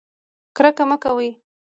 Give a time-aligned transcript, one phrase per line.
[0.55, 1.27] کرکه مه کوئ